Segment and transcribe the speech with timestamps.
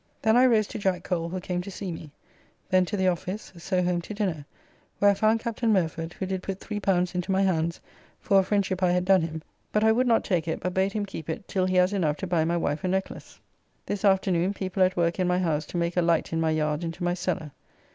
[0.23, 2.09] Then I rose to Jack Cole, who came to see me.
[2.71, 4.47] Then to the office, so home to dinner,
[4.97, 7.79] where I found Captain Murford, who did put L3 into my hands
[8.19, 10.93] for a friendship I had done him, but I would not take it, but bade
[10.93, 13.39] him keep it till he has enough to buy my wife a necklace.
[13.85, 16.83] This afternoon people at work in my house to make a light in my yard
[16.83, 17.51] into my cellar.